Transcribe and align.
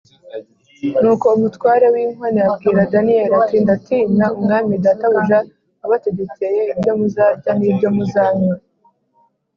Nuko 1.01 1.25
umutware 1.37 1.85
w’inkone 1.93 2.39
abwira 2.49 2.89
Daniyeli 2.93 3.33
ati 3.43 3.57
“Ndatinya 3.63 4.25
umwami 4.37 4.73
databuja 4.85 5.39
wabategekeye 5.79 6.61
ibyo 6.73 6.91
muzarya 6.99 7.51
n’ibyo 7.59 7.89
muzanywa 7.95 8.55